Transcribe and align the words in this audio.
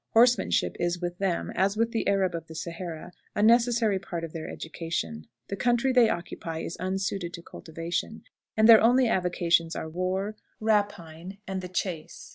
Horsemanship 0.13 0.75
is 0.79 0.99
with 0.99 1.19
them, 1.19 1.51
as 1.53 1.77
with 1.77 1.91
the 1.91 2.07
Arab 2.07 2.33
of 2.33 2.47
the 2.47 2.55
Sahara, 2.55 3.11
a 3.35 3.43
necessary 3.43 3.99
part 3.99 4.23
of 4.23 4.33
their 4.33 4.49
education. 4.49 5.27
The 5.49 5.55
country 5.55 5.93
they 5.93 6.09
occupy 6.09 6.61
is 6.61 6.75
unsuited 6.79 7.35
to 7.35 7.43
cultivation, 7.43 8.23
and 8.57 8.67
their 8.67 8.81
only 8.81 9.07
avocations 9.07 9.75
are 9.75 9.87
war, 9.87 10.35
rapine, 10.59 11.37
and 11.47 11.61
the 11.61 11.69
chase. 11.69 12.29